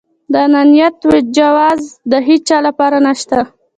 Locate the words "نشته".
3.07-3.39